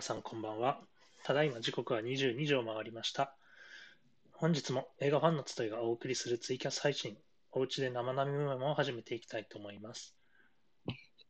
[0.00, 0.80] 皆さんこんばんは。
[1.24, 3.36] ただいま時刻は22時を回りました。
[4.32, 7.18] 本日も映画ファンの集いがお送りするツイキャス配信、
[7.52, 10.16] おうちで生並みメモを始めていきたいと思います。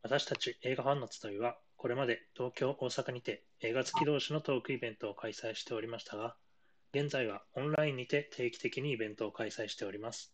[0.05, 6.37] 私たち映画ファンの集いは、これまで東京、大阪にて映画好き同士のトークイベントを開催しておりましたが、
[6.95, 10.33] 現在はオンラインにて定期的にイベントを開催しております。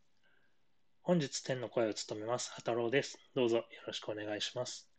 [1.00, 3.18] 本日天の声を務めます、畑郎です。
[3.34, 4.90] どうぞよろしくお願いします。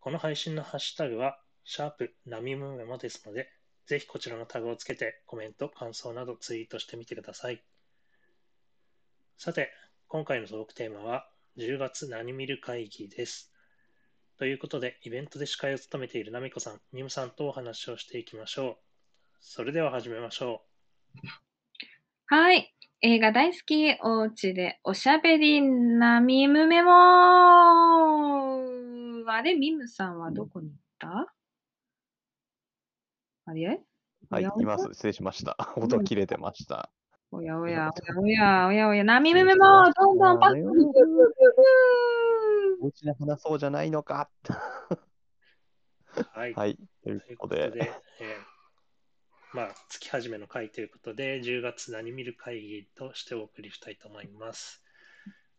[0.00, 1.38] この配信のハッシュタグは、
[1.70, 3.50] シャープナミムメモですので、
[3.84, 7.62] ぜひこちらのタグをつけてコメント、感想などツイートしてみてください。
[9.36, 9.70] さて、
[10.06, 11.28] 今回のトークテーマは、
[11.58, 13.52] 10月何見る会議です。
[14.38, 18.76] ということで、イベントで司会を務めているナミコさん、ニムさんとお話をしていきましょう。
[19.42, 20.64] それでは始めましょ
[21.22, 21.26] う
[22.34, 22.74] はい。
[23.02, 26.92] 映画大好き、おうちでおしゃべりなミムメモ
[29.30, 31.34] あれ、ミムさんはどこに行った？
[33.48, 33.80] あれ？
[34.28, 34.84] はい、います。
[34.92, 35.56] 失礼しました。
[35.76, 36.90] 音切れてました。
[37.30, 37.90] おやおや、
[38.20, 40.70] おやおや、おやおや、なみめめも、どんどんパッと。
[42.82, 44.28] お家で話そうじゃないのか。
[44.44, 44.52] う。
[46.32, 46.52] はい。
[46.52, 47.90] はい、というということとで、
[48.20, 48.26] えー
[49.54, 54.82] まあ、月始めの回ということで、10月何見る会議としてお送りしたいと思います。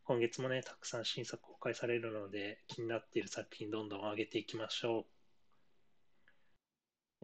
[0.04, 5.08] 今月もね、たくさん新作公開されるので、気になっている作品どんどん上げていきましょ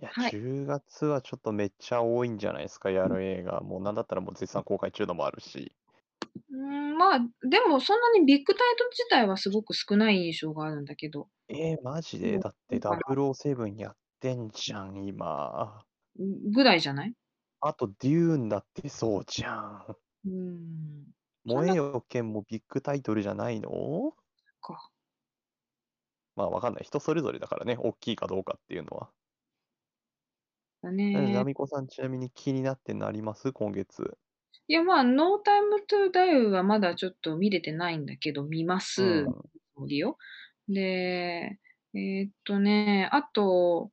[0.01, 3.61] いや、はい10月はちょっとめっちゃ多いんじゃないですか、やる映画。
[3.61, 5.75] もうなんだったらもう絶賛公開中のもあるし。
[6.51, 15.85] うん、まあ、でもそんなにビッグタイトル自体はすごく少ない印象があるんだけど、えー、マジうんでだってだから007やってんじゃん、今。
[16.17, 17.13] ぐらいじゃない？
[17.61, 19.95] あと、デューンだってそうじゃん。
[20.25, 21.05] うん。
[21.47, 24.13] そんな燃えよ剣もビッグタイトルじゃないの？
[24.62, 24.91] か。
[26.35, 26.83] まあ、わかんない。
[26.83, 29.09] 人それぞれだからね、大きいかどうかっていうのは。
[30.85, 31.44] だなねナ。
[31.44, 33.51] ミコさん、ちなみに気になってんのあります？
[33.51, 34.18] 今月。
[34.68, 39.03] いや、まあ、ノータイムトゥーダイはまだちょっと見れてないんだけど、見まうす。
[39.03, 39.35] ん。
[40.68, 41.59] で、
[41.94, 43.91] えーっとね、あと、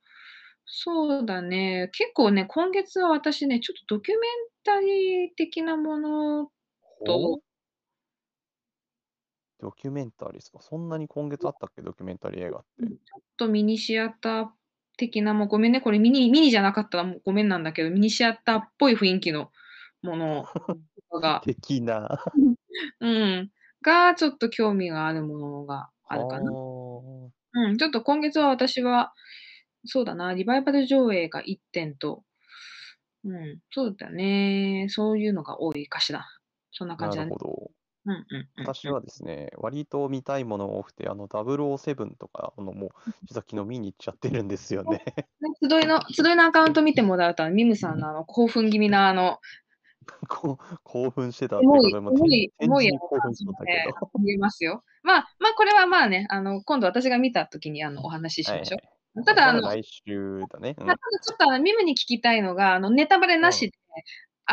[0.64, 4.30] そうだね、結構ね、今月は私ね、ちょっとドキュメン
[4.64, 6.44] タリー的なもの
[7.04, 7.42] と、ほう？
[9.60, 10.60] ドキュメンタリーですか？
[10.62, 11.82] そんなに今月あったっけ？
[11.82, 12.86] ドキュメンタリー映画って。
[12.86, 14.46] ちょっとミニシアター
[14.96, 19.50] 的な、もうごめんね、これミニ、ミニじゃなかったらもうごめんなんだけど、ミニシアターっぽい雰囲気の
[20.02, 20.46] もの
[21.20, 22.22] が、 的な。
[23.00, 23.50] うん、
[23.82, 26.52] がちょっと興味があるものがあるかな。
[26.52, 29.12] はうん、ちょっと今月は私は、
[29.84, 32.24] そうだな、リバイバル上映が1点と、
[33.24, 36.26] うん、そうだね、そういうのが多いかしら。
[36.72, 37.30] そんな感じだね。
[37.30, 37.70] るほど。
[38.04, 42.90] うんうんうん私はですね、割と見たいものが多くて、あの、007とか、あの、もう、
[43.24, 45.04] 実は昨日見に行っちゃってるんですよね。
[45.40, 47.34] ね集いの、集いのアカウント見てもらう？
[47.34, 49.38] と、ミムさんのあの興奮気味なあの、
[50.28, 54.10] こう興奮してたっていうか、重い、でも重い、天重い興奮しとったねけど。
[54.18, 54.82] 見えますよ。
[55.02, 58.78] まあ、まあ、これはまあね、あの、今度私が見たときにあのお話ししはいましょ
[59.14, 59.18] う。
[59.18, 59.24] はい。
[59.26, 60.74] ただ、あの、来週だね。
[60.78, 63.72] うんまあ、ただちょっとあのミムに聞きたいのが、あのネタバレなしで、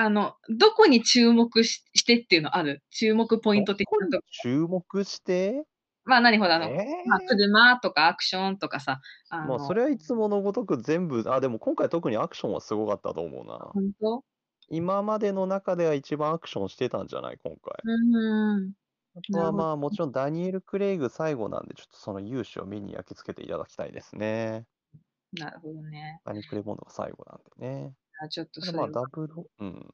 [0.01, 2.81] あの、どこに注目ししてっていうのある？
[2.89, 5.65] 注目ポイントど的なと注目して？
[6.05, 13.57] まあ何ほら、あの、えまあ、車とかアクションとかさ、あまあ、それはいつものごとく全部、あ、でも今回特にアクションはすごかったと思うな。
[13.73, 14.23] 本当？
[14.69, 17.37] 今までの中では一番アクションしてたんじゃない？
[17.43, 17.73] 今回。
[17.83, 18.71] うん。
[19.17, 24.65] あとはまあもちろんダニエル・クレイグ最後なんで、ちょっとその勇姿を目に焼き付けていただきたいですね。
[25.33, 26.21] なるほどね。
[26.23, 27.93] ダニエル・クレイボンドが最後なんでね。
[28.21, 29.01] あちょっとでまあそれは。
[29.01, 29.93] ダブル、うん。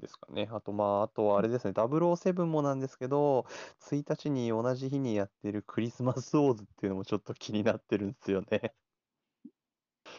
[0.00, 0.48] ですかね。
[0.52, 3.46] あとまあ、あとはあれですね、007もなんですけど、
[3.80, 8.74] 1日に同じ日にやってるクリスマス・ウォーズっていうのもちょっと気になってるんですよね。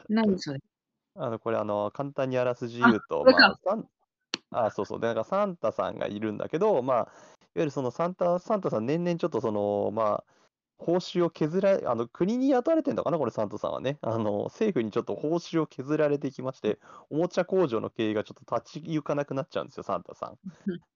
[0.10, 0.60] 何それ？
[1.16, 3.90] あの、これあの、簡単にあらすじあ言うと、こまあ、サン、
[4.52, 5.00] あ、そうそう。
[5.02, 7.10] で、なんかサンタさんがいるんだけど、まあ、いわ
[7.58, 10.45] ゆるそのサンタ、サンタさん年々ちょっとその、まあ、
[10.78, 13.98] 報酬を削られ、あの、国に雇われてんのかな、これサンタさんはね。
[14.02, 16.80] あの、政府にちょっと報酬を削られていきまして、
[17.10, 20.38] おもちゃ工場の経営がちょっと立ち行かなくなっちゃうんですよ、サンタさん。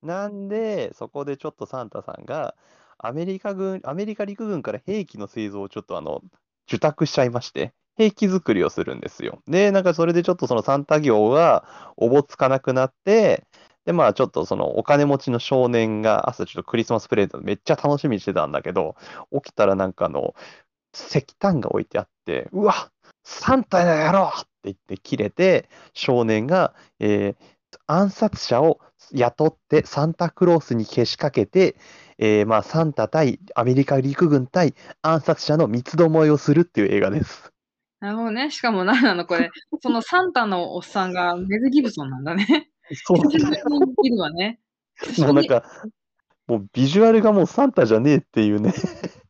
[0.05, 2.55] なんで、そこでちょっとサンタさんが、
[2.97, 6.21] アメリカ軍、アメリカ陸軍から兵器の製造をちょっとあの、
[6.67, 9.41] 受託しちゃいまして、兵器作りをするんですよ。
[9.47, 13.45] で、なんかそれでちょっとそのサンタ業がおぼつかなくなって、
[13.89, 18.95] で、まあちょっとそのお金持ちの少年が朝ちょっとクリスマスプレゼントめっちゃ楽しみにしてたんだけど、
[19.33, 20.35] 起きたらなんかあの、
[20.93, 22.91] 石炭が置いてあって、うわ
[23.23, 27.35] サンタやろうって言って切れて、少年が、えー
[27.85, 28.79] 暗殺者を
[29.11, 31.75] 雇ってサンタクロースにけしかけて、
[32.17, 37.53] えーまあ、サンタ対アメリカ陸軍対暗殺者の三つどもえをするっていう映画です。
[37.99, 38.49] なるほどね。
[38.49, 39.51] しかもなんなのこれ、
[39.83, 42.71] そのサンタのおっさんがメズ・ギブソンなんだね。
[42.93, 43.61] そうだね。
[44.03, 44.59] いるわね。
[45.19, 45.63] もうなんか、
[46.47, 48.73] もうビジュアルがもうサンタじゃねえっていうね。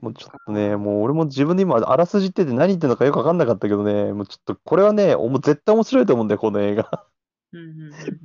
[0.00, 7.06] もうちょっとね、もう俺も自分で今、あらすじってて何言ってんのかよくわかんなかったけどね、もうちょっとこれはね、もう絶対面白いと思うんだよ、この映画。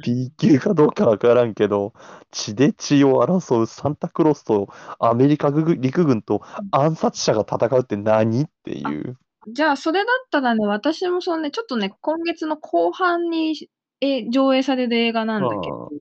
[0.04, 1.94] B 級かどうかわからんけど、
[2.32, 4.70] 血で血を争うサンタクロースと
[5.00, 6.42] アメリカ軍陸軍と
[6.72, 9.18] 暗殺者が戦うって何っていう。
[9.48, 13.70] じゃあ、それだったらね、私もそのね、ちょっとね、今月の後半に
[14.02, 15.92] え上映される映画なんだけど、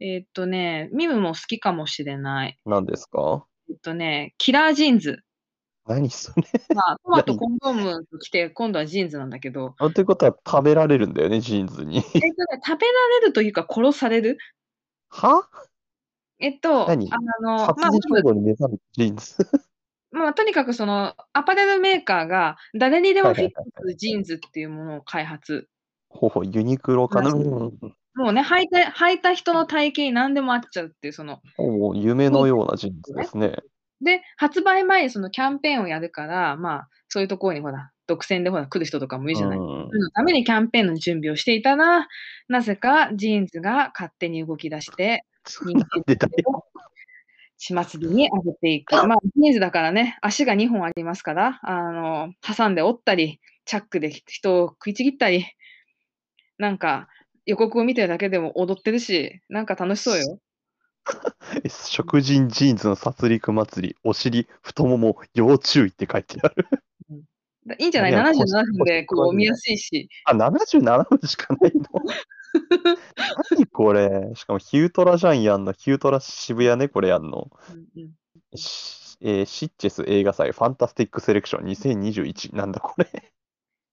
[0.00, 2.58] えーっとね、ミムも好きかもしれない。
[2.66, 3.46] 何ですか？
[3.70, 5.22] えっとね、キラージーンズ。
[5.86, 6.42] 何それ？
[6.74, 7.38] まあ、トマト、何？
[7.38, 11.98] コンドームと来て、今度はジーンズなんだけど、あということは食べられるんだよね、ジーンズに。
[11.98, 12.24] えっとね、
[12.66, 14.38] 食べられるというか殺される？
[15.08, 15.48] は？
[16.38, 19.36] えっと、あ何の、まあ、まず殺人衝動に目覚めたジーンズ？
[20.12, 25.68] まあ、とにかくその、アパレルメーカーが誰にでもフィットはいするジーンズっていうものを開発。
[26.08, 27.34] ほうほう、ユニクロかな？
[27.34, 33.56] もうね、履いた、履いた人の体型に何でも合っちゃうっていう、その、もう夢のようなジーンズですね。
[34.00, 39.58] で、発売前にそのキャンペーンをやるから、まあ、そういうところにほら、独占でほら、来る人とかもいるじゃない。
[39.58, 42.08] うんそのためにキャンペーンの準備をしていたら、
[42.48, 46.32] なぜかジーンズが勝手に動き出して、人間出たよ。
[46.46, 46.64] を
[47.58, 48.92] 血祭りに上げていく。
[49.06, 55.44] まあ、ジーンズだからね、足が2本ありますから、あの、挟んで折ったり、チャックで人を食いちぎったり、
[56.58, 57.08] なんか、
[57.44, 60.38] 予告を見てるだけでも踊ってるし、なんか楽しそうよ。
[61.68, 66.66] 食人ジーンズの殺戮祭り、お尻、太もも、要注意って書いてある。
[67.66, 68.10] だいいんじゃない？
[68.10, 70.08] いや ?77 分腰でこ腰う見やすいし。
[70.24, 71.84] あ、77分しかないの？
[73.50, 74.32] 何これ？
[74.34, 75.72] しかもヒュートラじゃんやんの。
[75.72, 77.50] ヒュートラ渋谷ね、これやんの。
[77.72, 78.12] うんうん
[78.56, 82.54] しえーシッチェス映画祭ファンタスティックセレクション2021。
[82.54, 83.32] なんだこれ？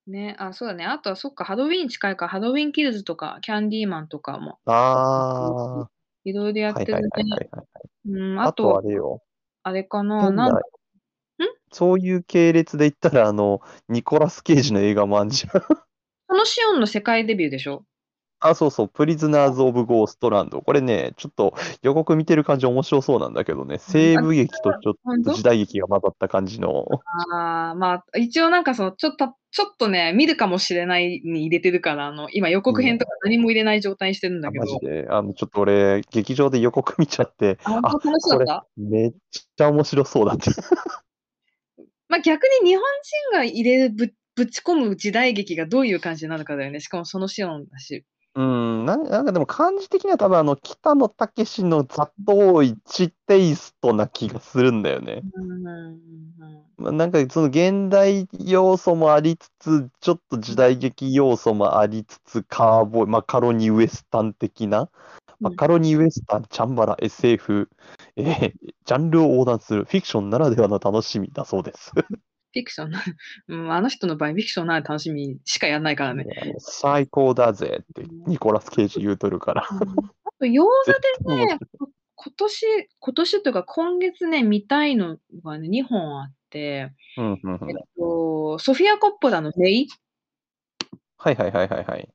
[0.08, 0.86] ね、あ、そうだね。
[0.86, 5.90] あとはそっか、ハロウィン近いから、ハロウィンキルズとか、キャンディーマンとかも、あ
[6.26, 7.10] いろいろやあ、はいはいってるね。
[7.12, 7.66] はいはいはい。
[8.08, 9.22] うん、ああと、とあれよ。
[9.64, 10.62] あれかな、変ななん
[11.72, 15.62] そういう系列で言ったら、あの、ニコラス・ケイジの映画もあんじゃん。
[16.30, 17.86] そのシオンの世界デビューでしょ？
[18.44, 20.62] あ、そうそう、プリズナーズ・オブ・ゴーストランド。
[20.62, 24.94] これね、ちょっと予告見てる感じ面白そうなんだけどね、西部劇とちょっ
[25.24, 26.86] と時代劇が混ざった感じの。
[27.32, 34.66] ああ、まあ、一応なんかその、ちょっと、ちょっとね、見るかもしれないに入れてるから、あの、今予告編とか何も入れない状態にしてるんだあけど。
[34.66, 40.50] マジで、あの、ちょっと俺、劇場で予告見ちゃって、あ、楽しそうこれだっためっちゃ面白そうだって。
[42.10, 42.84] まあ逆に日本
[43.32, 46.80] 人が入れるぶ、ぶち込む時代劇がどういう感じなのかだよね。
[46.80, 48.04] しかもそのシオンだし。
[48.36, 55.24] うん、なんなんかでも感じ的には多分あの、北野武のざっと多いチテイストな気がするんだよね。
[56.78, 64.90] まあなんかその現代要素もありつつ、ちょっと時代劇要素もありつつ、カーボーイ、マカロニウエスタン的な、
[65.40, 67.70] マカロニウエスタン、チャンバラ、SF、
[68.16, 68.54] えー
[68.86, 71.92] ジャンルを横断するフィクションならではの楽しみだそうです。
[72.54, 72.92] フィクション。
[72.92, 73.04] な、
[73.48, 76.26] うん、あの人の場合、フィクションなら楽しみしかやんないからね。
[76.60, 79.68] 最高だぜってニコラス・ケイジ言うとるから。
[79.72, 79.90] うん。
[79.90, 80.66] あと、洋
[81.26, 82.66] 画でね、こ今年、
[83.00, 87.70] 今年というか今月ね、見たいのがね、2本あって、うんうんうん。
[87.70, 89.88] えっと、ソフィア・コッポラのメイ、
[91.18, 92.10] はいはいはいはいはい。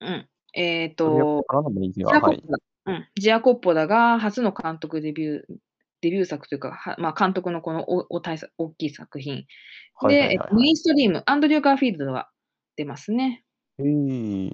[0.00, 1.44] うん、えっそれと、
[2.86, 5.42] うん、ジアコッポラが初の監督デビュー、
[6.00, 9.36] デビュー作というか、はまあ、監督のこのおお大作大きい作品。
[9.36, 9.44] で、
[10.06, 12.28] はいはいはいはいえっとメインストリーム、アンドリュー・ガーフィールドが
[12.76, 13.44] 出ますね。
[13.78, 14.50] えー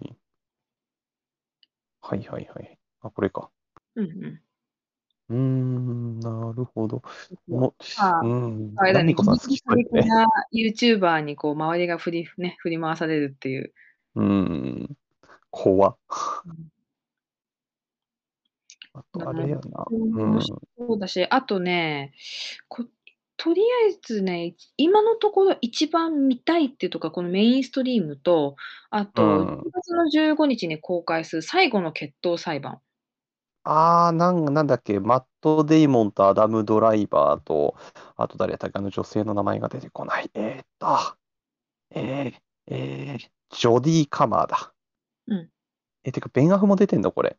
[2.06, 2.78] はいはいはい。
[3.00, 3.48] あ、これか。
[3.96, 4.40] うんうん。
[5.30, 7.02] うーん、なるほど。
[7.48, 10.02] もまあうん、あれだね、好きそうですね。
[10.02, 13.72] な YouTuber にこう周りが振り,、ね、振り回されるっていう。
[14.16, 14.96] うん、
[15.50, 15.96] 怖っ。
[19.14, 19.84] うんあれやな。
[19.90, 22.12] うんうん、そうだし、あとね、
[22.68, 22.84] こ
[23.36, 28.56] とりあえずね、今のところ一番見たいっていうとか、このメインストリームと、
[28.90, 30.04] あと、うん10月の
[30.34, 32.80] 15日に公開する最後の決闘裁判。
[33.64, 37.76] あー、なんなんだっけ、マット・デイモンとアダム・ドライバーと、
[38.16, 40.30] あと誰やったっけ、あの女性の名前が出てこない。
[40.34, 41.16] えーっと、
[41.90, 42.34] えー、
[42.68, 44.74] えー、ジョディ・カマーだ。
[45.26, 45.50] うん。
[46.04, 47.36] え、てか、ベン・アフも出てんだ、これ。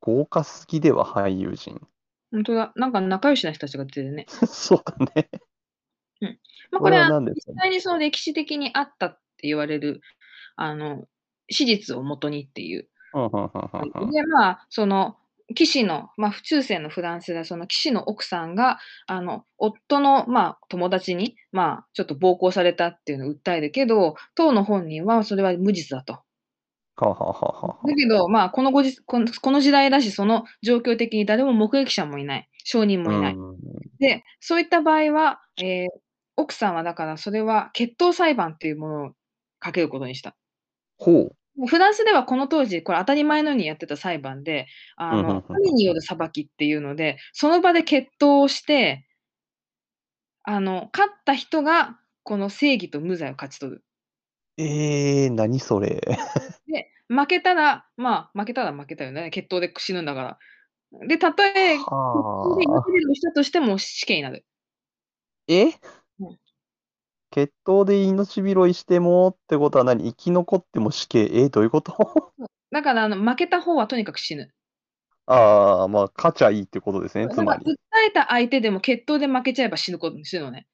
[0.00, 1.80] 豪華すぎでは俳優陣。
[2.30, 2.72] 本当だ。
[2.76, 4.26] なんか仲良しな人たちが出てるね。
[4.46, 5.30] そうだね。
[6.70, 10.00] まあ、これは実際にその歴史的にあったって言われる、
[10.56, 11.04] あの、
[11.50, 12.88] 史実をもとにっていう。
[13.14, 15.16] うんうんうんうんうんで、まあ、その、
[15.54, 26.20] 騎士の、まあ、中世のフランスで、その騎士の奥さんが、あの、夫の、まあ、友達に、まあ、ちょっと暴行されたっていうのを訴えるけど、当の本人はそれは無実だと。
[27.06, 33.34] はあはあはだけど、まあ、このごじこのこの時代だし、その状況的に誰も目撃者もいない、証人もいない。
[33.34, 33.56] うん
[33.98, 35.88] で、そういった場合は、えー
[36.38, 39.10] 奥さんはだからそれは決闘裁判っていうものを
[39.58, 40.36] かけることにした。
[40.96, 41.66] ほう。
[41.66, 49.04] フランスではこの当時、これ当たり前のようにやってた裁判で、あの、神による裁きっていうので、その場で決闘をして、
[50.44, 53.84] あの、勝った人がこの正義と無罪を勝ち取る。
[54.58, 56.00] えー、何それ。
[57.08, 59.30] で、負けたら、まあ、負けたら負けたよね。
[59.30, 60.38] 決闘で死ぬんだか
[60.92, 61.06] ら。
[61.06, 62.84] で、たとえ、決闘ではあ。
[62.88, 64.44] 命拾いしたとしても死刑になる。
[65.48, 65.66] え？
[66.20, 66.38] うん
[67.30, 70.04] 決闘で命拾いしてもってことは何？
[70.04, 71.28] 生き残っても死刑？
[71.30, 72.32] えどういうこと？
[72.70, 74.50] だから、あの、負けた方はとにかく死ぬ。
[75.26, 77.64] ああ、まあ、勝ちゃいいってことですね、つまり。
[77.64, 77.76] 訴
[78.08, 80.66] えた相手でも決闘で負けちゃえば死ぬこと死ぬのね。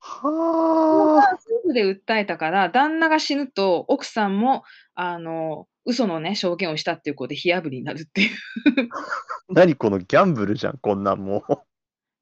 [0.00, 1.38] はあ。
[1.62, 4.64] 夫婦で訴えたから、旦那が死ぬと、奥さんも、
[4.96, 8.36] あの、嘘のね、証言をしたっていうことで火あぶりになるっていう。
[9.48, 11.58] 何このギャンブルじゃん、こんなんもう。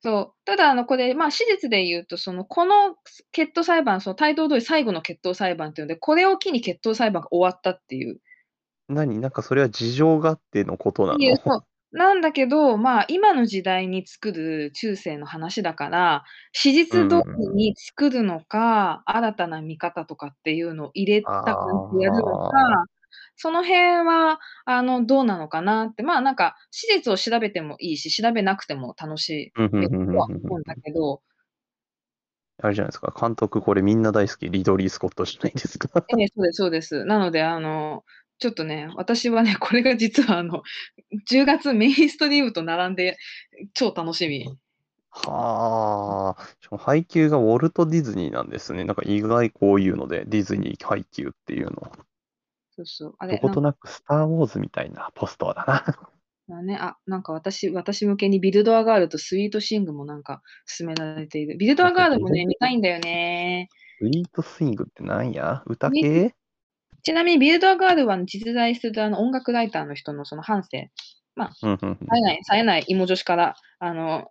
[0.01, 0.33] そう。
[0.45, 2.97] ただ、あの、これ、まあ、史実で言うと、その、この
[3.33, 8.21] 決闘裁判、その、タイトル通り最後の決闘裁判っていうので、これを機に決闘裁判が終わったっていう。
[8.89, 11.65] 何なんかそれは事情があってのことなの？
[11.91, 21.57] なんだけど、まあ、今の時代に作る中世の話だから、史実通りに作るのか、新たな見方とかっていうのを入れた感
[21.93, 22.85] じでやるのかあ、
[23.41, 31.23] その辺は、あの、どうなのかなって、まあ、なんか、史実を調べてもいいし、調べなくても楽しいとは思うんだけど、
[32.61, 35.89] あれじゃないですか、監督これみんな大好き、リドリー・スコットじゃないですか。
[36.19, 37.05] ええ、そうですそうです。
[37.05, 38.05] なので、あの、
[38.41, 40.65] ちょっとね、私はね、これが実はあの、
[41.31, 43.19] 10月メインストリームと並んで
[43.75, 44.59] 超楽しみ。
[45.11, 46.43] はあ。
[46.61, 48.85] しかも配給がウォルト・ディズニーなんですね。
[48.85, 51.93] なんか意外こういうので、ディズニー配給っていうの。
[52.79, 53.15] そうそう。
[53.19, 56.09] あどれ、ことなくスター・ウォーズみたいなポスターだな。
[56.49, 60.43] かね、あ、なんか私、私向けにビルドアガールとスイートシングもなんか
[60.79, 61.57] 勧められている。
[61.57, 63.69] ビルドアガールもね、 見たいんだよね。
[63.99, 65.63] スイートスイングってなんや？
[65.67, 66.35] 歌ね系？
[67.03, 70.91] ちなみにビルドアガールは実在するあの音楽ライターの人のその半生、
[71.37, 74.31] うんうんうん冴えない、冴えない芋女子から、あの、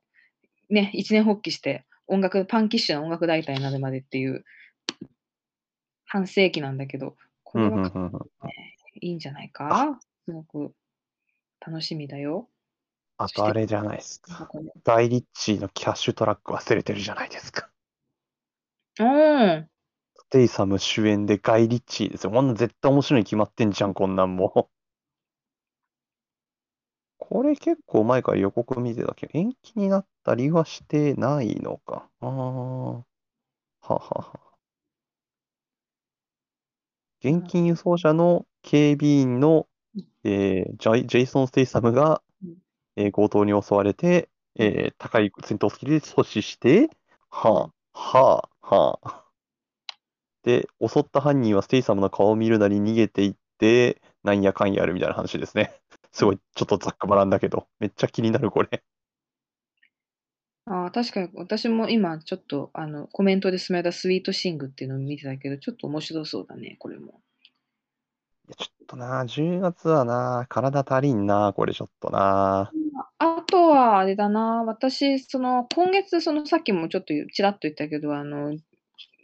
[0.69, 4.43] ね、一年発起して、音楽、パンキッシュな音楽ライターになるまでっていう、
[6.05, 7.15] 半世紀なんだけど、
[7.49, 8.19] こうんれはうんうんうん
[8.99, 9.99] いいんじゃないか？
[10.25, 10.73] すごく
[11.65, 12.49] 楽しみだよ。
[13.17, 14.47] あとあれじゃないですか。
[14.47, 17.69] これガイ・リッチーのキャッシュトラック忘れてるじゃないですか。
[18.99, 19.69] うん。
[20.15, 22.31] ステイサム主演でガイ・リッチーですよ。
[22.31, 24.69] こんなん絶対面白いに決まってんじゃん、こんなんもう。
[27.19, 32.09] これ結構前から予告見てたけど、延期になったりはしてないのか。
[32.21, 32.29] ああ。
[32.29, 33.03] は
[33.81, 34.46] はは。
[37.23, 39.67] 現金輸送車の警備員の、
[40.23, 42.57] えージャイジェイソン・ステイサムがうん、
[42.95, 46.89] えー強盗に襲われて、えー高い戦闘スキルで阻止して、
[47.29, 49.25] はあ、はあ、はあ。
[50.43, 55.79] で、襲った犯人はステイサムの顔を見るなり逃げていって、なんやかんやるみたいな話ですね。
[56.11, 58.83] すごい、ちょっとざっくばらんだけど、めっちゃ気になる、これ。
[60.69, 67.21] ああ、確かに私も今ちょっとあのコメントで進めたスイートシングっていうのを見てたけど、ちょっと面白そうだね、これも。
[68.49, 72.71] いやちょっとな、10月はな、体足りんな、これちょっとな。
[73.17, 78.57] あとはあれだな、私、その今月、そのさっきもちょっとちらっと言ったけど、あの、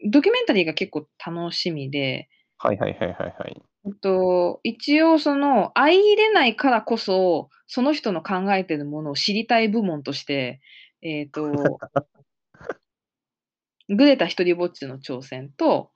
[0.09, 3.61] ドキュメンタリーが結構楽しみで、はいはいはいはいはい。
[3.85, 10.61] えっと、一応その相入れないからこそ、その人の考えてるものを知りたい部門として、
[11.05, 11.51] えっと、
[13.89, 15.91] グレタ一人ぼっちの挑戦と、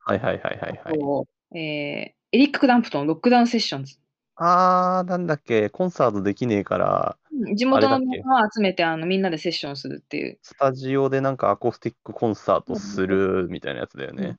[0.00, 0.98] はいはいはいはいはい。
[0.98, 1.58] とえー
[2.32, 3.96] エリック・クランプトン、ロックダウンセッションズ。
[4.36, 10.38] あー、なんだっけ、コンサートできねえから、うん地元のあれだっけ仲間を集めてあのみんなでセッションするっていう。
[10.42, 14.36] スタジオでなんかアコースティックコンサートするみたいなやつだよね。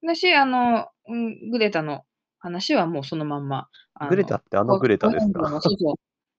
[0.00, 2.04] 私、あの、うんグレタの
[2.38, 3.68] 話はもうそのまんま。
[4.08, 5.48] グレタってあのグレタですか？
[5.60, 5.94] そうそう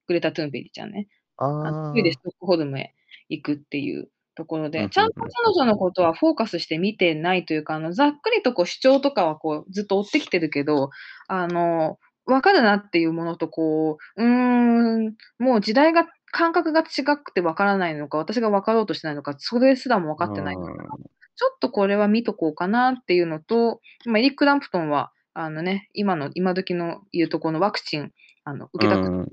[0.07, 1.07] グレタ・トゥーンベリちゃんね。
[1.38, 2.94] あのあ一人でーストックホルムへ
[3.30, 10.89] 行くっていうところで、ちゃんと彼女のことはフォーカスして見てないというか、あのざっくりとこう主張とかはこうずっと追ってきてるけど、
[11.27, 20.72] あの、わかるなっていうものとこう、うーん、もう時代が、感覚が違くてわからないのか、私が分かろうとしてないのか、それすらも分かってないのか。
[20.72, 21.04] うん。
[21.38, 28.12] ちょっとこれは見とこうかなっていうのと、まあ、エリック・ランプトンは、あのね、今の、今時の言うとこのワクチン、
[28.44, 29.27] あの、受けたくうん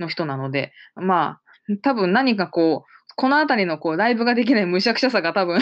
[0.00, 5.60] の人なので、まあ、多分何かこう、この辺りのこうライブができないむしゃくしゃさが多分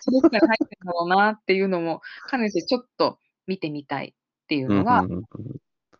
[0.00, 5.04] その中に入ってるんだろうなっていうのも兼ねてちょっと見てみたいっていうのが、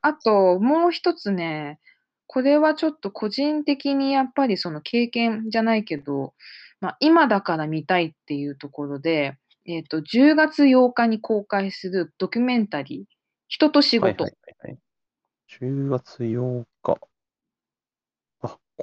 [0.03, 1.79] あともう一つね、
[2.27, 6.35] これはちょっと個人的にやっぱりその経験じゃないけど、
[6.81, 13.05] まあ、今だから見たいっていうところで、えっ、と、10月8日に公開するドキュメンタリー、
[13.49, 14.25] 人と仕事。
[14.25, 14.79] はいはいはいはい。
[15.61, 16.65] 10月8日。
[16.65, 16.70] あ、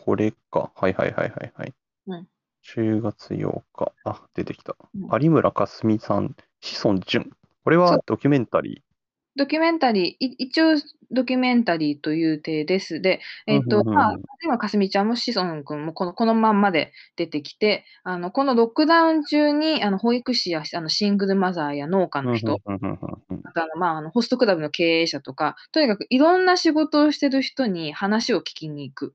[0.05, 0.71] これか。
[0.75, 1.73] はいはいはいはいはい。
[2.07, 2.27] うん
[2.63, 3.93] 10月8日。
[4.03, 4.75] あ、出てきた。
[4.95, 7.31] うん有村架純さん、志尊淳。
[7.63, 8.83] これはドキュメンタリ
[9.37, 10.75] ドキュメンタリー、い一応
[11.11, 13.01] ドキュメンタリーという体です。
[13.01, 22.21] で、えっ、と、うんうんうんまあ、今、かすみちゃんも志尊君もこのこのまんまで出てきて、あの、このロックダウン中に、あの、保育士やあのシングルマザーや農家ー。
[22.23, 22.97] の人、うんうんうん
[23.43, 29.13] あとあの、まあ、あの、ホストクラブの経営者とか、とにかくいろんな仕事をしてる人に話を聞きに行く。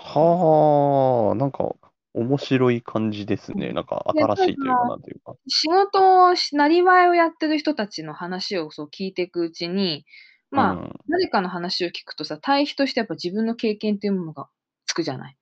[0.00, 1.74] はあ、なんか
[2.14, 3.72] 面白い感じですね。
[3.72, 5.34] なんかで新しいというか、なんというか。
[5.48, 10.06] 仕事をし、なりわいをやってる人たちの話をそう聞いていくうちに、
[10.52, 14.48] まあ、うん誰かの話を聞くとさ、対比としてやっぱ自分の経験っていうものが
[14.86, 15.36] つくじゃない。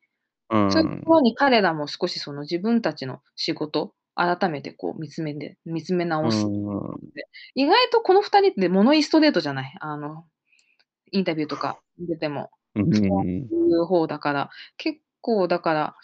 [0.51, 6.47] うんそういうところに彼らも少しその自分たちの仕事、改めてこう見つめて、見つめ直す。
[6.47, 7.01] うん
[7.55, 9.75] 意外とこの二人って物言いストレートじゃない？
[9.81, 10.25] あの、
[11.13, 12.51] インタビューとか見てても。
[12.83, 15.97] うんいう方だから、結構だから、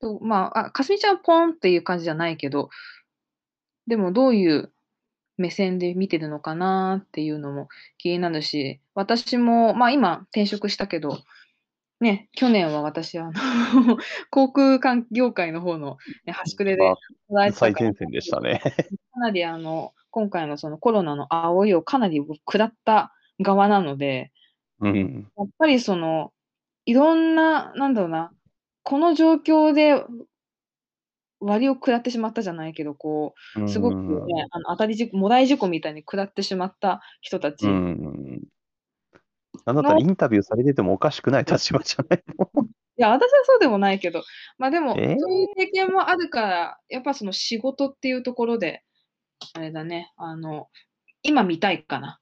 [0.00, 2.70] とまあ、あ、かすみちゃんはポンっていう感じじゃないけど、
[3.86, 4.72] でもどういう
[5.36, 7.68] 目線で見てるのかなっていうのも
[7.98, 11.18] 気になるし、私も、まあ今転職したけど、
[12.00, 13.30] ね、去年は私はあ
[13.74, 13.96] の
[14.30, 16.82] 航空関業界の方の、ね、端くれで
[17.30, 18.60] まあ最前線でしたね。
[19.12, 24.32] かなりあの、今回のそのコロナの煽りをかなり食らった側なので、
[24.80, 25.30] うん。
[25.36, 26.32] やっぱりその、
[26.86, 28.32] いろんな、なんだろうな、
[28.82, 30.04] この状況で
[31.40, 38.48] 割を食らってしまったじゃないけど、こう、すごくうんね、あの当たり事故、もらい事故みたいに食らってしまった人たち、うん。
[39.66, 42.68] なんだったらインタビューされててもおかしくない立場じゃないの？
[42.98, 44.22] いや、私はそうでもないけど、
[44.58, 45.14] まあでも、え？
[45.14, 48.84] ーそういう経験もあるから、やっぱその仕事っていうところで、
[49.54, 50.68] あれだね、あの、
[51.22, 52.20] 今見たいかな。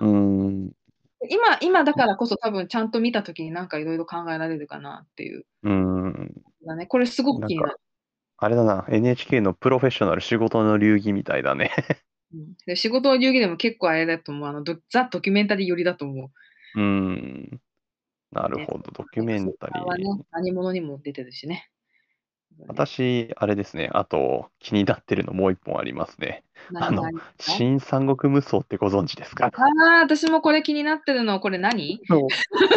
[0.00, 0.74] うん。
[1.30, 5.44] 今、今だからこそ多分ちゃんと見たときになんかいろいろ考えられるかなっていう。
[5.62, 6.34] うん。
[6.66, 7.76] だね、これすごく気になる。
[8.36, 11.70] あれだな、NHK のプロフェッショナル仕事の流儀みたいだね。
[12.32, 14.48] うんで仕事の流儀でも結構あれだと思う。
[14.48, 16.30] あのドザ・ドキュメンタリー寄りだと思
[16.74, 16.80] う。
[16.80, 17.60] うん。
[18.32, 21.70] なるほど、ドキュメンタリはねー。、何者にも出てるしね。
[22.66, 26.44] 私、あれですね、あと気になってるのもう一本ありますね。
[26.76, 27.04] あの
[27.38, 29.46] 新三国無双ってご存知ですか？
[29.46, 29.50] あ
[29.98, 31.40] あ、私もこれ気になってるの。
[31.40, 32.00] これ何？
[32.08, 32.28] こ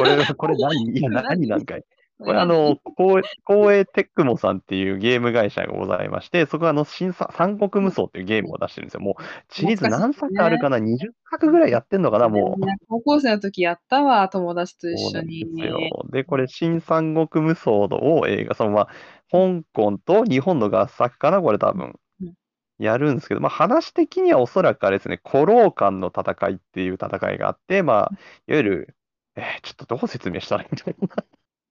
[0.03, 0.97] れ、これ何？
[0.97, 1.47] いや、 何？
[1.47, 1.83] なんかい？
[2.19, 9.01] これあの、光栄光栄テックモさんっていうゲーム会社がございまして、そこはあの、新三三国無双っていうゲームを出してるんですよ。
[9.01, 10.97] もう、シリーズ何作あるかな ?20
[11.29, 12.27] 作ぐらいやってんのかな？
[12.27, 12.65] もう。
[12.65, 15.45] ね高校生の時やったわ、友達と一緒そうなんでに。
[15.61, 15.77] すよ。
[16.11, 18.87] で、これ、新三国無双を映画、そのまあ、
[19.31, 22.33] 香港と日本の合作かなこれ多分うん。
[22.79, 28.11] やるんですけど、まあ話的にはおそらくあれですね、古老間の戦いっていう戦いがあって、まあ、
[28.47, 28.95] いわゆる、
[29.35, 31.23] えーちょっとどう説明したらいいんだろうな。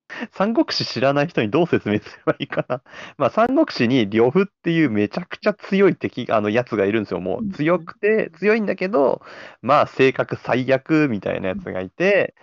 [0.32, 2.82] 三国志知らない人にどう説明すればいいかな。
[3.18, 7.20] まあ、三国志に呂布っていうめちゃくちゃ強い敵、あの、やつがいるんですよ。
[7.20, 9.22] もう強くて、強いんだけど、
[9.62, 12.34] まあ、性格最悪みたいなやつがいて、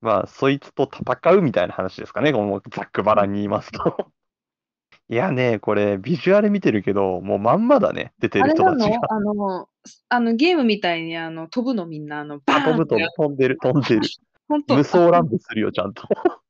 [0.00, 2.32] まあ、そいつと戦うみたいな話ですかね。
[2.32, 4.12] このざっくばらんに言いますと。
[5.12, 8.98] いやね、これ、ビジュアル見てるけど、もうまんまだね、出てあれなる人たちが。
[8.98, 9.02] の？
[9.12, 9.68] あの、
[10.08, 14.00] あのゲームみたいにあの飛ぶのみんな、あの、バあ、飛ぶとーンって飛んでる、飛んでる。
[14.48, 16.04] 本当無双乱舞するよ、ちゃんと。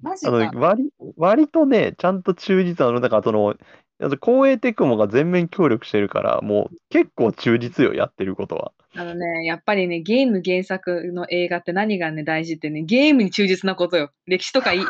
[0.00, 0.58] マジあのか。
[0.58, 3.54] 割割とね、ちゃんと忠実なの、だからその、
[4.00, 8.72] あと光栄テクモが全面協力してるから、もう結構忠実よ、やってることは。
[8.96, 14.10] あのね、やっぱりね、ゲーム原作の映画って何がね、大事ってね、ゲームに忠実なことよ。
[14.26, 14.80] 歴史とかいい。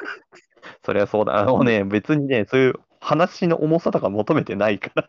[0.85, 1.39] そりゃそうだ。
[1.39, 2.75] あのね、別にね、そういう
[3.05, 5.09] 話の重さとか求めてないから、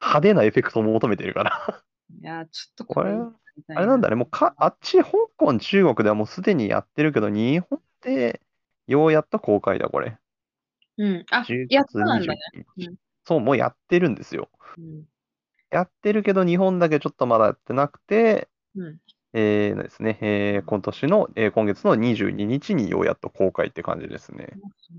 [0.00, 1.84] 派手なエフェクトも求めてるから。
[2.20, 8.40] いや、ちょっとこれあれなんだね、もうか、あっち、香港、中国ではもうすでにやってるけど、日本で
[8.86, 10.18] ようやっと公開だ、これ。
[10.98, 11.24] うん。
[11.30, 12.40] あ10、やっ月たなんだね。
[12.54, 14.48] 22日うんそう、もうやってるんですよ。
[14.78, 15.04] うん。
[15.70, 18.98] やってるけど、日本だけちょっとまだやってなくて、うん。
[19.38, 24.48] えーですね、えー今年の、えー今月の22日にようやっと公開って感じですね。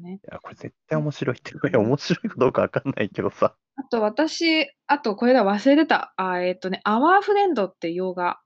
[0.01, 3.55] ね、いや、これ絶対面白いって、いや、面白いかどうかわかんないけどさ。
[3.75, 6.13] あと私、あとこれだ忘れてた。
[6.15, 8.39] あえっ、とね、アワーフレンドって洋画。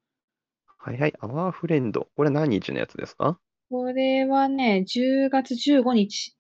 [0.80, 2.08] はいはい、アワーフレンド。
[2.16, 3.40] これ何日のやつですか？
[3.70, 6.36] これはね、10月15日。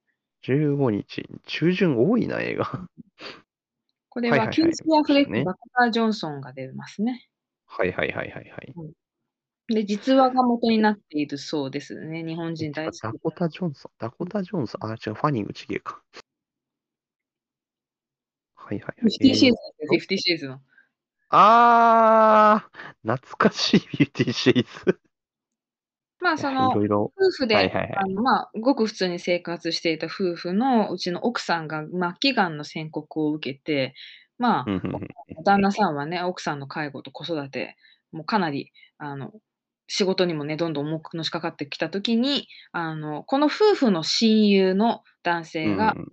[0.47, 1.29] 15日。
[1.45, 2.87] 中旬多いな、映画。
[4.09, 7.27] これはケイシー・アフレック、ねダコタ・ジョンソンが出ますね。
[7.65, 8.73] はいはいはいはいはい。
[9.73, 12.23] で、実話が元になっているそうですね。
[12.23, 12.99] 日本人大好き。
[13.01, 13.91] ダコタ・ジョンソン？
[13.99, 14.85] ダコタ・ジョンソン？
[14.85, 16.01] あ、違う、ファニングちげえか。
[18.55, 18.95] はいはいはい。
[19.01, 20.61] フィフティシェイズえーフィフティシェイズの。
[21.29, 24.99] あー、懐かしいフィフティシェイズ。
[26.19, 27.13] まあ、その、いろいろ。
[27.17, 33.93] 夫婦で、はいはいはいあのまあ、ごく普通に生活していた夫婦のうちの奥さんが末期がんの宣告を受けて、
[34.37, 34.65] まあ
[35.43, 37.75] 旦那さんはね、奥さんの介護と子育て、
[38.11, 39.33] もうかなり、あの、
[39.87, 46.11] 仕事にもね、どんどん重くのしかかってきたときに、あの、この夫婦の親友の男性がうん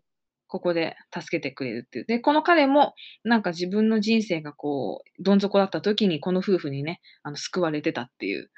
[0.50, 2.04] ここで助けてくれるっていう。
[2.06, 8.50] で、この彼も、なんか自分の人生がこう、どん底だった時に、この夫婦にね、あの、救われてたっていう。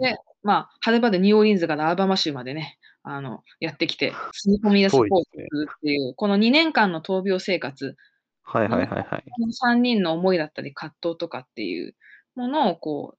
[0.00, 7.94] でまあ、はるばるニューオーリンズからアラバマ州までね、あの、やってきて、住み込みでサポートするっていう、この2年間の闘病生活、
[8.42, 9.24] はいはいはいはい。
[9.30, 11.94] この3人の思いだったり葛藤とかっていう
[12.34, 13.18] ものをこう、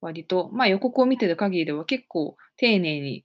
[0.00, 3.24] 割と、まあ予告を見てる限りでは結構丁寧に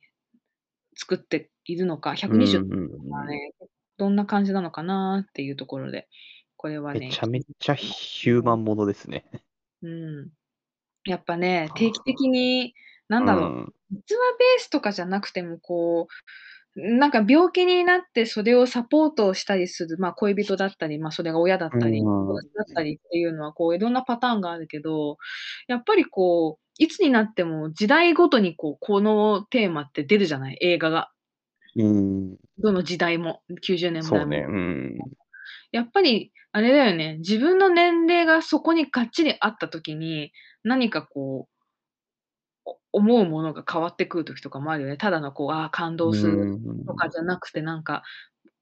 [0.96, 3.54] 作っているのか、120うんうんうんがね、
[3.98, 6.08] どんな感じなのかなっていうところで、
[6.58, 9.26] これはね、めちゃめちゃヒューマンものですね。
[9.82, 10.30] うん。
[11.06, 12.74] やっぱね、定期的に、
[13.08, 13.74] なんだろう、うん。
[13.92, 16.14] 実話ベースとかじゃなくても、こう、
[16.76, 22.10] なんか病気になってそれをサポートしたりする、まあ恋人だったり、まあそれが親だったり、だ
[22.64, 25.18] ったりっていうのは、こういろんなパターンがあるけど、
[25.68, 30.58] やっぱりこう、いつになっても時代ごとにこう、このテーマって出るじゃない？
[30.62, 31.12] 映画が。
[31.78, 34.08] うん、どの時代も、90年代も。
[34.20, 34.46] そうね。
[34.48, 34.98] うん。
[35.72, 40.32] やっぱり、あれだよね、自分の年齢がそこにがっちりあったときに、
[40.64, 41.52] 何かこう、
[42.66, 44.98] お思うものが変わってくるときとかもあるよね。
[44.98, 48.04] ただのこう、ああ、感動するうんとかじゃなくて、なんか、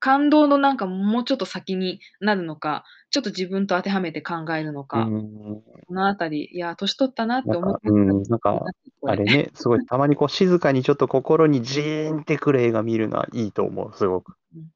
[0.04, 8.66] 感動のなんかもうちょっと先になるのか、ちょっと自分と当てはめて考えるのか、うんこのあたり、いや、年取ったなって思ってなんか、うん、なんか、
[9.08, 14.68] あれね、すごい、たまにこう静かにちょっと心にジーンってくる映画見るのはいいと思う、すごくうん。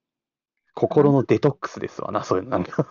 [0.74, 2.88] 心のデトックスですわな、そういうのなんか。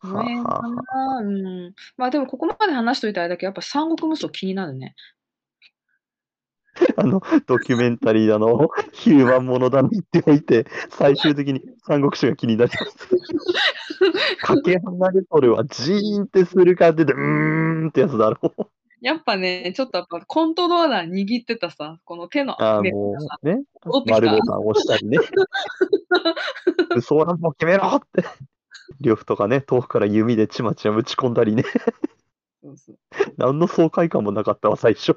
[0.00, 1.74] その辺かな、うん。
[1.96, 4.94] まあでもここまで話しといたあれだけど、やっぱ三国無双気になるね。
[6.96, 13.08] あの、ドキュメンタリーだの、ヒューマンものだの言っておいて、最終的に三国志が気になります。
[14.42, 18.66] かけ離れとるはジーンってする感じで、うーんってやつだろう。
[19.00, 23.62] やっぱね、ちょっとやっぱコントローラー握ってたさ、この手のああ、ねもうね、
[24.06, 25.18] 丸ボタン押したりね。
[26.94, 28.24] 武装乱暴決めろって。
[29.00, 31.64] 呂布とかね、遠くから弓でちまちま打ち込んだりね。
[32.62, 32.96] そうそう
[33.38, 35.16] 何の爽快感もなかったわ、最初。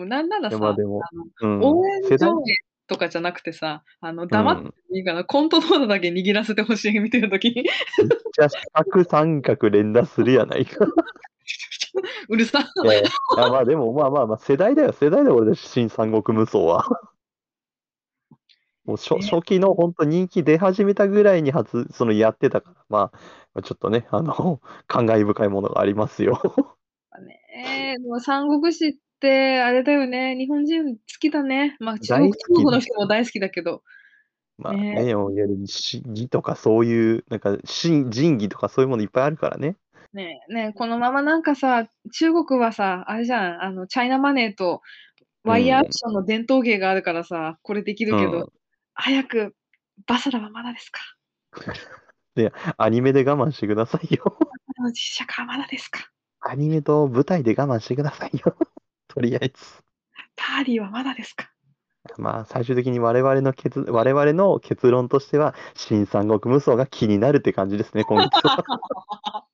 [0.00, 1.02] もうなんならさ、まあでも
[1.42, 2.42] うん応援上映
[2.86, 7.64] とかじゃなくてさ、あの黙ってうんいいから、コントローラーだけ握らせてほしい、見てるときに。
[7.64, 10.86] じゃあ、四角三角連打するやないか。
[12.30, 12.60] うるさ。
[12.82, 16.86] いやいやまあでも、まあまあまあ、世代だよ、世代だよ、俺たち、新三国無双は。
[18.86, 23.12] もう初ね初期の本当人気出始めたぐらいに初、そのやってたから、ま
[23.52, 26.40] あ、ちょっとね、あの、 感慨深いものがありますよ。
[27.20, 31.76] ねえ、でも三国志って、あれだよね、日本人好きだね。
[31.78, 32.14] まあ、中
[32.48, 33.82] 国の人も大好きだけど。
[34.58, 39.76] まあねね、いわゆる詩義とかそういう、なんか、神神義とかそういうものいっぱいあるからね。
[40.12, 44.82] ねえ、ねえこのままなんかさ、中国はさ、あれじゃん、あの、チャイナマネーと
[45.44, 48.48] ワイヤーアクションの伝統芸があるからさ、これできるけど、うん
[48.92, 49.54] 早く、
[50.06, 51.00] バサラはまだですか？
[52.76, 54.36] アニメで我慢してくださいよ。
[54.92, 56.10] 実写化はまだですか？
[56.40, 58.56] アニメと舞台で我慢してくださいよ。
[59.12, 59.54] とりあえず。
[60.36, 61.50] パーリーはまだですか？
[62.16, 68.64] まあ、最終的に我々の結、我々の結論としては、新三国無双が気になるって感じですね、今月は。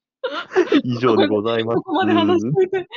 [0.84, 1.76] 以上でございます。
[1.76, 2.88] ここまで話して。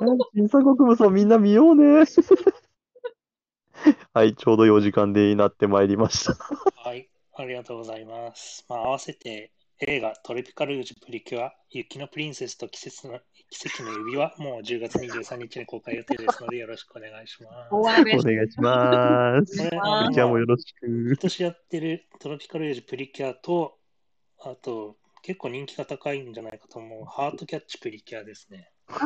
[0.00, 2.04] うん新三国無双みんな見ようね。
[4.12, 6.34] はい、ちょうど4時間でなってまいりました。
[6.76, 8.64] はい、ありがとうございます。
[8.68, 13.18] まあ、合わせて映画トロピカルージュプリキュア、雪のプリンセスと季節の
[13.50, 17.74] 奇跡の指輪、もう10月23日に公開予定ですので、よろしくお願いします。
[17.74, 19.56] お願いします。
[19.56, 21.16] これあーじゃあもよろしく今。
[21.16, 23.78] 年やってるトロピカルエイジプリキュアと、
[24.40, 28.70] あと結構人気が高いんじゃないかと思うハートキャッチプリキュアですね。
[28.88, 28.98] あ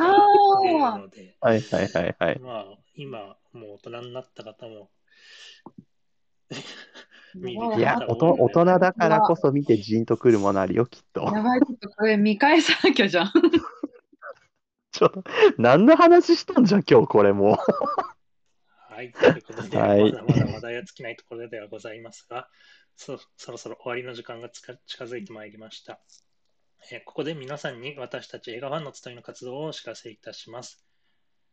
[0.62, 2.38] 出るあので、はいはいはいはい。
[2.40, 4.90] まあ今もう大人になった方も
[7.37, 11.22] 見るいや、おと大人だからこそ見てジーンとくるものあるよ、きっと。
[11.22, 13.33] やばい、ちょっとこれ見返さなきゃじゃん。
[14.92, 15.22] ちょっと、
[15.59, 17.57] 何の話したんじゃん、今日これもう。
[18.94, 19.12] はい。
[19.12, 22.48] ということで、はいまだまだ話題は尽きないところではございますが、
[22.96, 26.01] そそろそろ終わりの時間が近づいてまいりました。
[26.90, 30.85] えーここで皆さんに私たち映画ファンの集いの活動をお知らせいたします。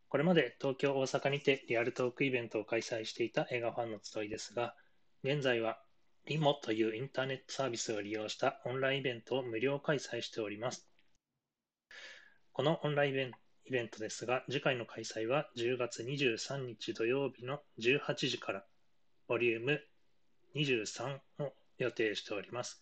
[0.07, 4.75] これまで東京、大阪にてリアルトークイベントを開催していた映画ファンの集いですが、
[5.23, 5.79] 現在は
[6.25, 10.89] リモというインターネットサービスを利用したオンラインイベントを無料開催しております。
[12.55, 18.63] このオンラインイベントですが、次回の開催は10月23日土曜日の18時から、
[19.27, 19.81] ボリューム
[20.55, 22.81] 23を予定しております。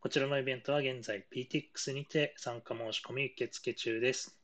[0.00, 4.36] こちらのイベントは現在 PTX にて参加申し込み受付中です。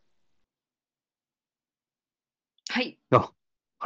[2.68, 3.00] はい。
[3.10, 3.32] は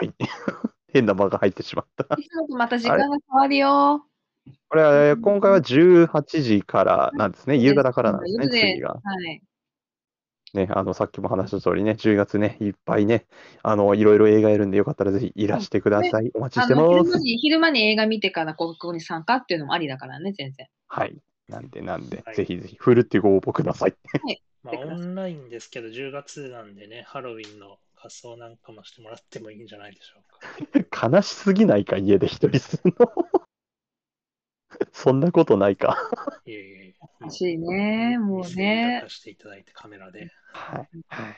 [0.02, 0.12] い。
[0.92, 2.06] 変な間が入ってしまった。
[2.50, 4.06] また時間が変わるよ。
[4.68, 7.56] これは、今回は18時からなんですね。
[7.56, 8.90] 夕方からなんですね、次が。
[8.90, 9.42] はい。
[10.54, 13.26] ね、あの、さっきも話した通りね、10月ね、いっぱいね、
[13.62, 16.30] あの、いろいろ映画やるんで、よかったらぜひいらしてください。
[16.34, 17.04] お待ちしてあのます。
[17.04, 20.66] 昼間に昼間に映画見てからここに参加っていうのもありだからね、全然。
[20.88, 21.16] はい。
[21.48, 23.94] なんで、なんでは、いぜひぜひ、ふるってご応募ください。
[24.62, 31.10] まあ、オンラインですけど、10月なんでね、ハロウィンの仮装なんかもしてもらってもいいんじゃないでしょうか。
[31.12, 33.12] 悲しすぎないか、家で一人するの。
[34.92, 35.96] そんなことないか。
[36.46, 36.79] いえいえ
[37.20, 37.26] いえ。
[37.26, 39.02] 欲しいね、もう見ね。
[39.02, 40.30] せしていただいてカメラで。
[40.52, 40.88] はい。
[41.08, 41.36] はい。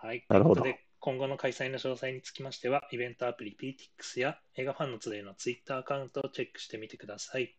[0.00, 0.24] はい。
[0.28, 7.56] なるほどということで、今後の開催の詳細につきましては、イベントアプリ PTX や映画ファンの集いの Twitter アカウントをチェックしてみてください。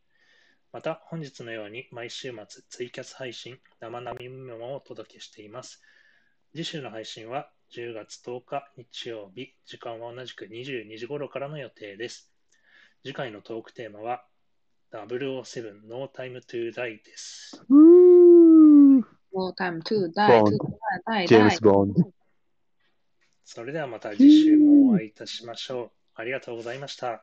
[0.72, 5.82] また、本日のように毎週末ツイキャス配信、生並みメモをお届けしています。
[6.54, 12.32] 次週の配信は10月10日日曜日、時間は同じく22時頃からの予定です。
[13.04, 14.26] 次回のトークテーマは
[14.92, 17.64] 007 No Time to Die です。
[17.70, 20.58] うー No time to die, to
[21.08, 22.12] die, ジェー die, ムス・ボンド。
[23.46, 25.92] それではまた次週もお会いいたしましょう。
[26.16, 27.08] ありがとうございました。
[27.12, 27.22] あ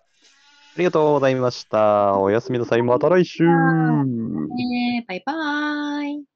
[0.79, 2.19] りがとうございました。
[2.19, 2.83] おやすみなさい。
[2.83, 3.45] また来週。
[3.45, 6.36] ねバイバーイ。